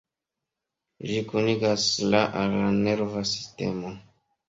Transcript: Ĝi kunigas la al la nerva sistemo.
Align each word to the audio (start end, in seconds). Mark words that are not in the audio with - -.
Ĝi 1.09 1.19
kunigas 1.27 1.87
la 2.09 2.25
al 2.43 2.59
la 2.65 2.75
nerva 2.83 3.27
sistemo. 3.37 3.99